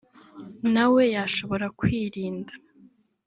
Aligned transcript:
na 0.73 0.85
we 0.93 1.03
yashobora 1.15 1.65
kwirinda” 1.79 2.53